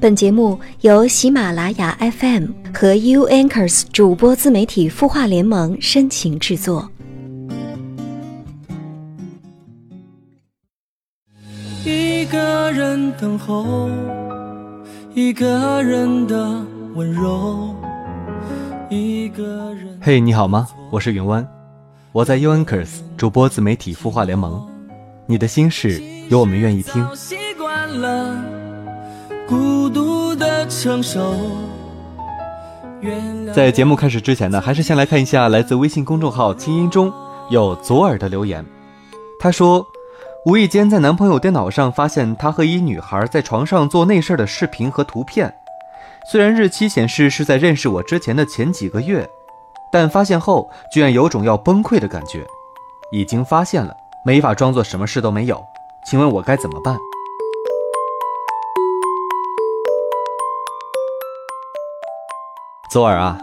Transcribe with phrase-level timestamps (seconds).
[0.00, 6.90] 本节目由喜马拉雅 FM 和 U Anchors 主播自媒体孵化联盟深情制作。
[11.84, 13.90] 一个人等候，
[15.12, 16.64] 一个人的
[16.94, 17.74] 温柔，
[18.88, 19.98] 一个人。
[20.00, 20.66] 嘿，你好吗？
[20.90, 21.46] 我是云湾，
[22.12, 24.66] 我在 U Anchors 主播自媒体孵化联盟。
[25.26, 27.06] 你的心事，有我们愿意听。
[27.14, 28.42] 习惯了
[29.50, 31.34] 孤独的承受。
[33.52, 37.12] 在节目开始之前呢，还是先来看一下来自微信公众号“清音”中
[37.48, 38.64] 有左耳的留言。
[39.40, 39.84] 他说，
[40.46, 45.52] 无意间在男朋友电脑上发现他和一女孩在床上做内事的视频和图片，
[46.30, 49.28] 虽然日期显示是在认识我之前的前几个月，
[49.90, 52.46] 但发现后居然有种要崩溃的感觉。
[53.10, 53.92] 已经发现了，
[54.24, 55.60] 没法装作什么事都没有，
[56.06, 56.96] 请问我该怎么办？
[62.90, 63.40] 左耳啊，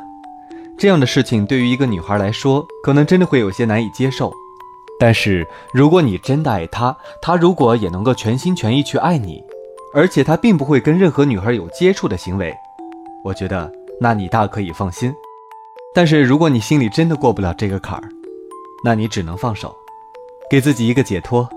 [0.78, 4.30] 这样的事情对于一个女孩来说，可能真的会有些难以接受。
[5.00, 9.42] 但是如果你真的爱她，她如果也能够全心全意去爱你，
[9.94, 12.54] 而且她并不会跟任何女孩有接触的行为，
[13.24, 15.14] 我觉得那你大可以放心。
[15.96, 18.10] 但是如果你心里真的过不了这个坎儿，
[18.84, 19.74] 那你只能放手，
[20.50, 21.48] 给自己一个解脱。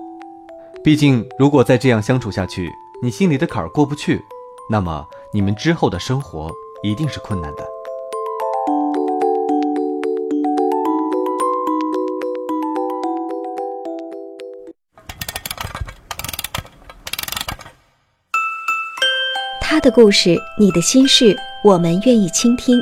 [0.85, 2.71] 毕竟，如果再这样相处下去，
[3.03, 4.23] 你心里的坎儿过不去，
[4.71, 6.49] 那么你们之后的生活
[6.83, 7.80] 一定是困难的。
[19.71, 21.33] 他的故事，你的心事，
[21.63, 22.77] 我们愿意倾听。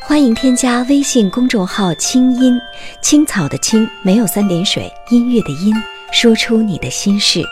[0.00, 2.58] 欢迎添加微信公众号“清音
[3.02, 5.74] 青草”的青，没有三点水，音乐的音，
[6.10, 7.42] 说出你的心事。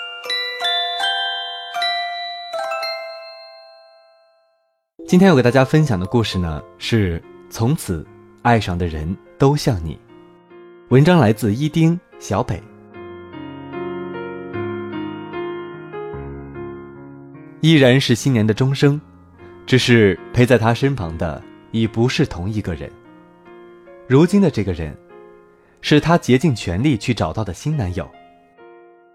[5.06, 8.02] 今天要给大家分享的故事呢，是从此
[8.40, 10.00] 爱上的人都像你。
[10.88, 12.58] 文章来自伊丁小北。
[17.60, 18.98] 依然是新年的钟声，
[19.66, 22.90] 只是陪在他身旁的已不是同一个人。
[24.08, 24.96] 如今的这个人，
[25.82, 28.10] 是他竭尽全力去找到的新男友。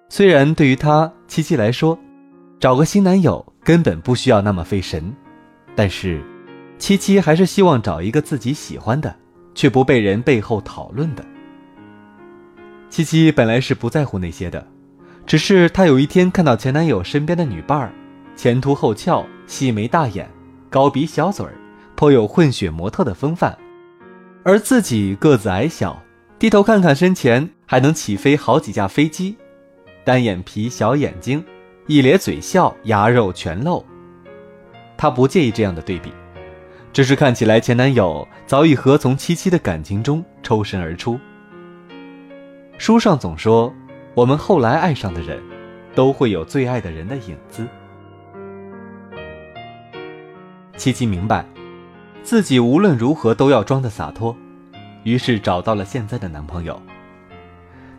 [0.09, 1.97] 虽然对于他七七来说，
[2.59, 5.11] 找个新男友根本不需要那么费神，
[5.75, 6.21] 但是，
[6.77, 9.15] 七七还是希望找一个自己喜欢的，
[9.55, 11.25] 却不被人背后讨论的。
[12.91, 14.65] 七七本来是不在乎那些的，
[15.25, 17.91] 只是她有一天看到前男友身边的女伴儿。
[18.35, 20.29] 前凸后翘，细眉大眼，
[20.69, 21.53] 高鼻小嘴儿，
[21.95, 23.57] 颇有混血模特的风范。
[24.43, 25.99] 而自己个子矮小，
[26.37, 29.37] 低头看看身前还能起飞好几架飞机，
[30.03, 31.43] 单眼皮小眼睛，
[31.87, 33.83] 一咧嘴笑，牙肉全露。
[34.97, 36.11] 他不介意这样的对比，
[36.93, 41.19] 只是看起来前男友早已和从七七的感情中抽身而出。
[42.77, 43.73] 书上总说，
[44.13, 45.41] 我们后来爱上的人，
[45.95, 47.65] 都会有最爱的人的影子。
[50.77, 51.45] 七七明白，
[52.21, 54.35] 自己无论如何都要装的洒脱，
[55.03, 56.79] 于是找到了现在的男朋友。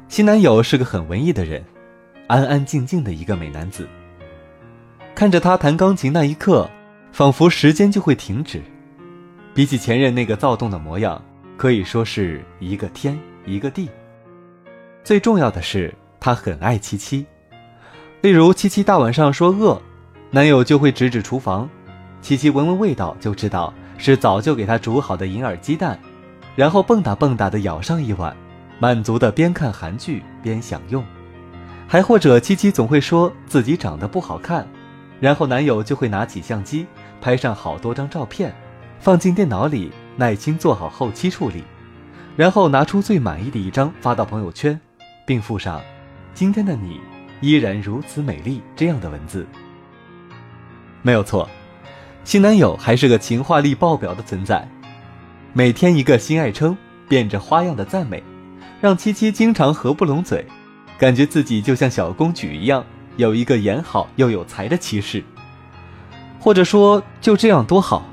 [0.08, 1.64] 新男友是个很文艺的人，
[2.26, 3.88] 安安静静的一个美男子。
[5.14, 6.70] 看着他弹钢琴那一刻，
[7.12, 8.62] 仿佛时间就会停止。
[9.54, 11.20] 比起前任那个躁动的模样，
[11.56, 13.88] 可以说是一个天一个地。
[15.02, 17.24] 最重要的是，他很爱七七。
[18.20, 19.80] 例如，七七大晚上说饿，
[20.30, 21.68] 男友就会指指厨房。
[22.26, 25.96] 七七闻闻味道就知道是早就给他煮好的银耳鸡蛋，
[26.56, 28.36] 然后蹦跶蹦跶的舀上一碗，
[28.80, 31.04] 满足的边看韩剧边享用。
[31.86, 34.66] 还或者七七总会说自己长得不好看，
[35.20, 36.84] 然后男友就会拿起相机
[37.20, 38.52] 拍上好多张照片，
[38.98, 41.62] 放进电脑里耐心做好后期处理，
[42.34, 44.80] 然后拿出最满意的一张发到朋友圈，
[45.24, 45.80] 并附上
[46.34, 47.00] “今天的你
[47.40, 49.46] 依然如此美丽”这样的文字。
[51.02, 51.48] 没有错。
[52.26, 54.68] 新男友还是个情话力爆表的存在，
[55.52, 56.76] 每天一个新爱称，
[57.08, 58.20] 变着花样的赞美，
[58.80, 60.44] 让七七经常合不拢嘴，
[60.98, 62.84] 感觉自己就像小公举一样，
[63.16, 65.22] 有一个演好又有才的骑士。
[66.40, 68.04] 或者说，就这样多好，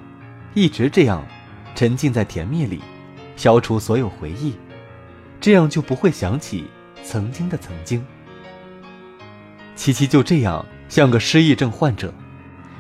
[0.54, 1.26] 一直这样，
[1.74, 2.82] 沉浸在甜蜜里，
[3.36, 4.54] 消除所有回忆，
[5.42, 6.66] 这样就不会想起
[7.04, 8.06] 曾经的曾经。
[9.76, 12.14] 七七就这样像个失忆症患者。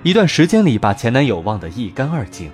[0.03, 2.51] 一段时间里，把前男友忘得一干二净，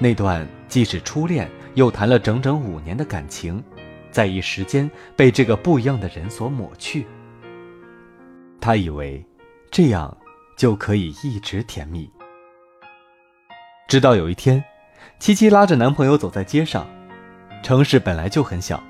[0.00, 3.62] 那段既是初恋又谈了整整五年的感情，
[4.10, 7.06] 在一时间被这个不一样的人所抹去。
[8.60, 9.24] 他以为，
[9.70, 10.14] 这样
[10.56, 12.10] 就可以一直甜蜜，
[13.86, 14.62] 直到有一天，
[15.20, 16.84] 七七拉着男朋友走在街上，
[17.62, 18.82] 城市本来就很小，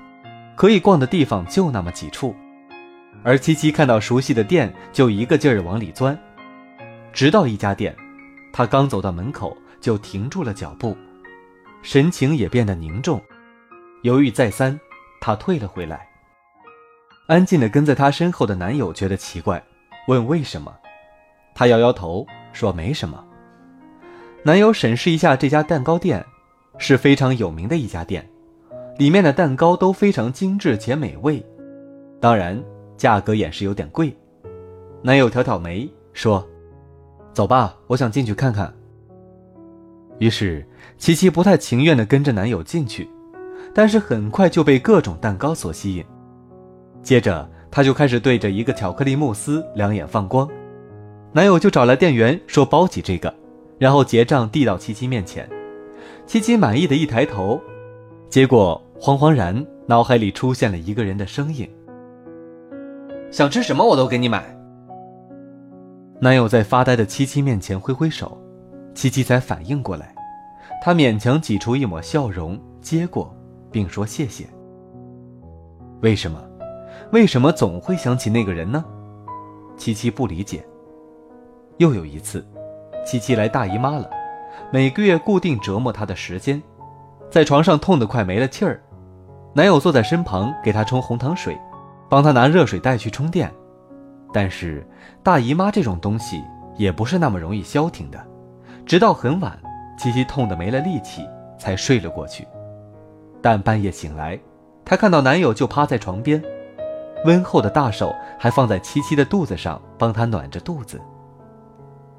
[0.55, 2.35] 可以逛的地方就那么几处，
[3.21, 6.17] 而七七看到熟悉的店，就一个劲儿往里钻，
[7.13, 7.95] 直到一家店，
[8.53, 10.95] 她刚走到门口就停住了脚步，
[11.81, 13.21] 神情也变得凝重，
[14.03, 14.79] 犹豫再三，
[15.19, 16.07] 她退了回来。
[17.27, 19.63] 安静的跟在她身后的男友觉得奇怪，
[20.07, 20.73] 问为什么，
[21.53, 23.23] 她摇摇头说没什么。
[24.43, 26.25] 男友审视一下这家蛋糕店，
[26.77, 28.27] 是非常有名的一家店，
[28.97, 31.45] 里面的蛋糕都非常精致且美味，
[32.19, 32.61] 当然
[32.97, 34.15] 价格也是有点贵。
[35.03, 36.45] 男友挑挑眉说
[37.33, 38.73] ：“走吧，我想进去看看。”
[40.19, 40.65] 于是
[40.97, 43.09] 琪琪不太情愿地跟着男友进去，
[43.73, 46.05] 但是很快就被各种蛋糕所吸引。
[47.01, 50.47] 接着，她就开始对着一个巧克力慕斯两眼放光，
[51.31, 53.33] 男友就找来店员说包起这个，
[53.79, 55.49] 然后结账递到琪琪面前。
[56.27, 57.59] 琪琪满意的一抬头，
[58.29, 61.67] 结果惶惶然，脑海里出现了一个人的声音
[63.31, 64.55] ：“想吃什么我都给你买。”
[66.23, 68.39] 男友在发呆的七七面前挥挥手，
[68.93, 70.13] 七七才反应过来，
[70.79, 73.35] 他勉强挤出一抹笑容接过，
[73.71, 74.47] 并说谢谢。
[76.01, 76.39] 为什么？
[77.11, 78.85] 为什么总会想起那个人呢？
[79.75, 80.63] 七七不理解。
[81.77, 82.45] 又有一次，
[83.03, 84.07] 七七来大姨妈了，
[84.71, 86.61] 每个月固定折磨她的时间，
[87.31, 88.79] 在床上痛得快没了气儿，
[89.55, 91.59] 男友坐在身旁给她冲红糖水，
[92.07, 93.51] 帮她拿热水袋去充电。
[94.33, 94.85] 但是
[95.21, 96.43] 大姨妈这种东西
[96.77, 98.25] 也不是那么容易消停的，
[98.85, 99.57] 直到很晚，
[99.97, 101.27] 七七痛得没了力气
[101.59, 102.47] 才睡了过去。
[103.41, 104.39] 但半夜醒来，
[104.85, 106.41] 她看到男友就趴在床边。
[107.25, 110.99] 温厚的大手还放在七七的肚子上，帮她暖着肚子。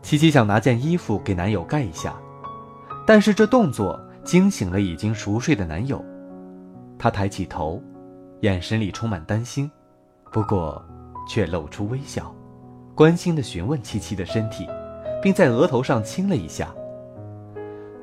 [0.00, 2.14] 七七想拿件衣服给男友盖一下，
[3.06, 6.04] 但是这动作惊醒了已经熟睡的男友。
[6.98, 7.82] 他抬起头，
[8.42, 9.68] 眼神里充满担心，
[10.30, 10.80] 不过
[11.28, 12.34] 却露出微笑，
[12.94, 14.66] 关心地询问七七的身体，
[15.22, 16.74] 并在额头上亲了一下。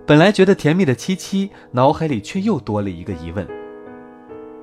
[0.05, 3.47] 本来觉得甜蜜的七七，脑海里却又多了一个疑问：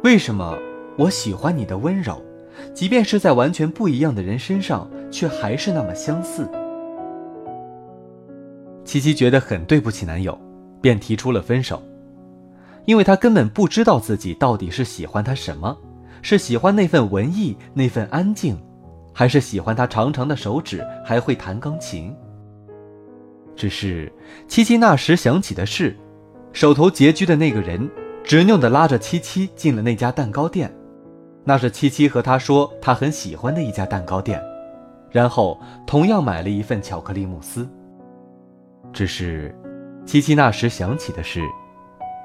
[0.02, 0.58] 为什么
[0.98, 2.20] 我喜欢你的温柔？
[2.72, 6.48] 即便是在完全不一样的人身上，却还是那么相似。
[8.82, 10.36] 七七觉得很对不起男友，
[10.80, 11.82] 便提出了分手，
[12.86, 15.76] 因为她根本不知道自己到底是喜欢他什么，
[16.28, 18.60] 是喜欢那份文艺、那份安静，
[19.12, 22.12] 还是喜欢他长长的手指还会弹钢琴。
[23.54, 24.12] 只是
[24.48, 25.96] 七七那时想起的是，
[26.52, 27.88] 手头拮据的那个人，
[28.24, 30.68] 执拗地拉着七七进了那家蛋糕店。
[31.44, 34.42] 那是七七和他说他很喜欢的一家蛋糕店，
[35.12, 35.56] 然后
[35.86, 37.68] 同样买了一份巧克力慕斯。
[38.92, 39.56] 只是，
[40.04, 41.40] 七七那时想起的是，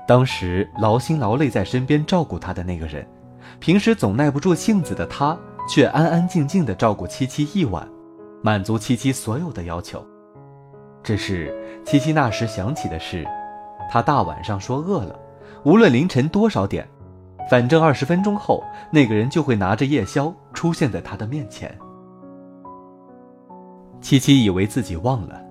[0.07, 3.07] 当时劳心劳累在身边照顾他的那个人，
[3.59, 5.38] 平时总耐不住性子的他，
[5.69, 7.88] 却安安静静的照顾七七一晚，
[8.42, 10.06] 满足七七所有的要求。
[11.03, 11.53] 只是
[11.86, 13.25] 七七那时想起的是，
[13.92, 15.19] 他大晚上说饿了，
[15.63, 16.88] 无论凌晨多少点。
[17.50, 21.75] 反正二十分钟后，那个人就会拿着夜宵出现在他的面前。
[24.00, 25.44] 七七以为自己忘了，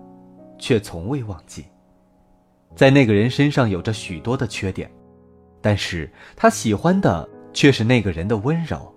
[0.56, 1.64] 却从未忘记。
[2.76, 4.90] 在那个人身上有着许多的缺点，
[5.60, 8.92] 但是他喜欢的却是那个人的温柔。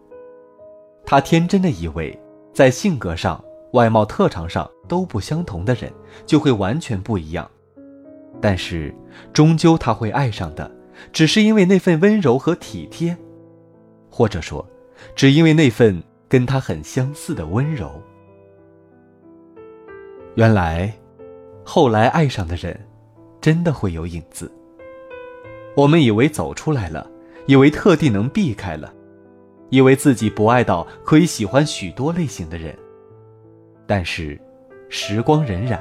[1.05, 2.17] 他天真的以为，
[2.53, 3.43] 在性格上、
[3.73, 5.91] 外貌特长上都不相同的人，
[6.25, 7.49] 就会完全不一样。
[8.41, 8.93] 但是，
[9.31, 10.69] 终究他会爱上的。
[11.11, 13.17] 只是因为那份温柔和体贴，
[14.09, 14.65] 或者说，
[15.15, 17.91] 只因为那份跟他很相似的温柔。
[20.35, 20.93] 原来，
[21.63, 22.79] 后来爱上的人，
[23.41, 24.51] 真的会有影子。
[25.75, 27.09] 我们以为走出来了，
[27.45, 28.93] 以为特地能避开了，
[29.69, 32.75] 以为自己不爱到可以喜欢许多类型的人。
[33.85, 34.39] 但是，
[34.89, 35.79] 时光荏苒，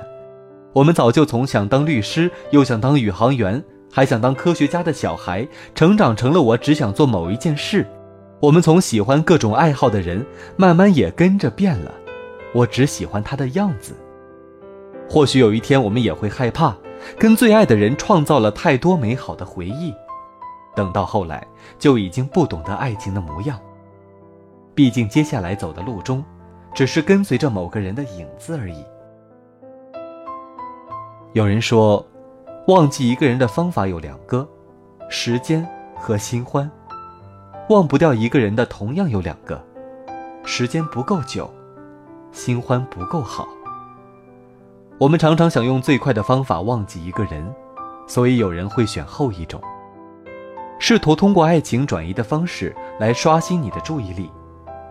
[0.72, 3.62] 我们早就从想当律师，又想当宇航员。
[3.94, 7.86] 还想当科学家的小孩，成长成了我只想做某一件事。
[8.40, 10.24] 我们从喜欢各种爱好的人，
[10.56, 11.92] 慢慢也跟着变了。
[12.54, 13.92] 我只喜欢他的样子。
[15.10, 16.74] 或许有一天，我们也会害怕，
[17.18, 19.92] 跟最爱的人创造了太多美好的回忆，
[20.74, 21.46] 等到后来，
[21.78, 23.58] 就已经不懂得爱情的模样。
[24.74, 26.24] 毕竟，接下来走的路中，
[26.74, 28.84] 只是跟随着某个人的影子而已。
[31.32, 32.04] 有人说。
[32.68, 34.48] 忘记一个人的方法有两个，
[35.08, 36.70] 时间和新欢。
[37.70, 39.60] 忘不掉一个人的同样有两个，
[40.44, 41.52] 时间不够久，
[42.30, 43.48] 新欢不够好。
[44.96, 47.52] 我们常常想用最快的方法忘记一个人，
[48.06, 49.60] 所以有人会选后一种，
[50.84, 54.28] 试图通过爱情转移的方式来刷新你的注意力，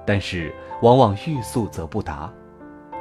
[0.08, 2.32] 但是往往欲速则不达，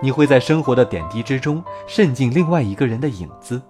[0.02, 3.62] 你会在生活的点滴之中渗进另外一个人的影子，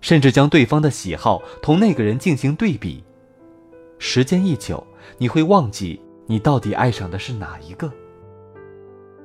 [0.00, 3.04] 甚至将对方的喜好同那个人进行对比，
[4.00, 4.84] 时间一久，
[5.16, 7.88] 你会忘记你到底爱上的是哪一个，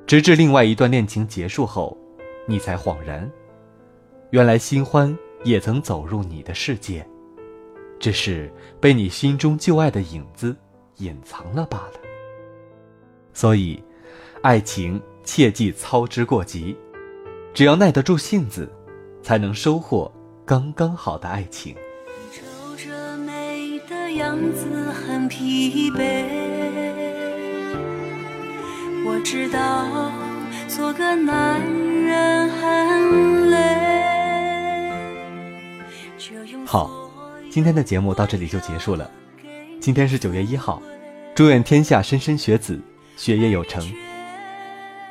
[0.05, 1.97] 直至另外一段恋情结束后。
[2.47, 3.27] 你才恍然，
[4.29, 7.03] 原来新欢也曾走入你的世界，
[7.99, 10.55] 只是被你心中旧爱的影子
[10.97, 11.93] 隐藏了罢了。
[13.33, 13.83] 所以，
[14.41, 16.75] 爱情切忌操之过急，
[17.53, 18.71] 只要耐得住性子，
[19.21, 20.11] 才能收获
[20.45, 21.75] 刚刚好的爱情。
[22.31, 22.41] 皱
[22.77, 26.23] 着眉的样子很疲惫，
[29.05, 30.11] 我知道
[30.67, 33.57] 做个男人很累。
[36.65, 37.04] 好，
[37.55, 39.09] 今天的节目到这里就结束了。
[39.79, 40.81] 今天是九月一号，
[41.33, 42.77] 祝愿天下莘莘学子
[43.15, 43.81] 学业有成。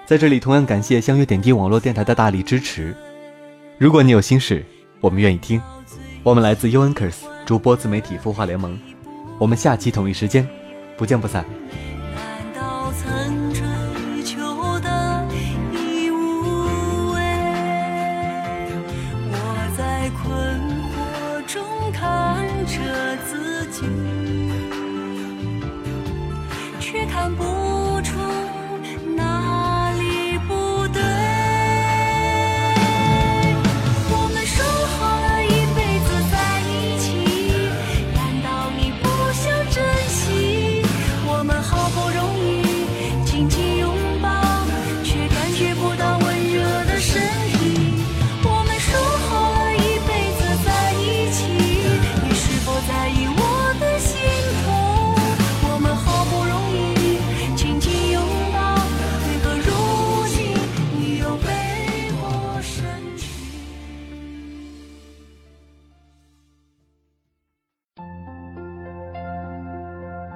[0.05, 2.95] 在这里同样感谢相约点滴网络电台的大力支持。
[3.79, 4.63] 如果你有心事，
[5.01, 5.59] 我们愿意听。
[6.23, 7.15] 我们来自 UNKERS
[7.47, 8.79] 主播自媒体孵化联盟。
[9.39, 10.47] 我们下期同一时间
[10.99, 11.47] 不见不散。